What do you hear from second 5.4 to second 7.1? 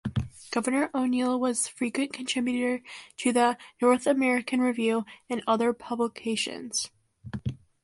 other publications.